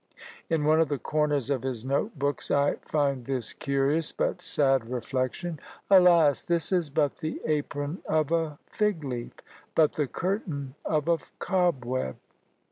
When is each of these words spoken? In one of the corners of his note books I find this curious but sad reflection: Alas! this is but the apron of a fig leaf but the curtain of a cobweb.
In 0.49 0.65
one 0.65 0.81
of 0.81 0.87
the 0.87 0.97
corners 0.97 1.51
of 1.51 1.61
his 1.61 1.85
note 1.85 2.17
books 2.17 2.49
I 2.49 2.77
find 2.81 3.23
this 3.23 3.53
curious 3.53 4.11
but 4.11 4.41
sad 4.41 4.89
reflection: 4.89 5.59
Alas! 5.91 6.41
this 6.43 6.71
is 6.71 6.89
but 6.89 7.17
the 7.17 7.39
apron 7.45 8.01
of 8.09 8.31
a 8.31 8.57
fig 8.65 9.03
leaf 9.03 9.33
but 9.75 9.93
the 9.93 10.07
curtain 10.07 10.73
of 10.85 11.07
a 11.07 11.19
cobweb. 11.37 12.15